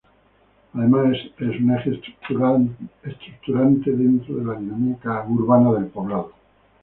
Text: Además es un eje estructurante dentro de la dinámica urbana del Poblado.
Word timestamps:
Además 0.73 1.15
es 1.37 1.59
un 1.59 1.75
eje 1.77 1.91
estructurante 3.03 3.91
dentro 3.91 4.35
de 4.35 4.43
la 4.45 4.55
dinámica 4.59 5.23
urbana 5.29 5.73
del 5.73 5.89
Poblado. 5.91 6.33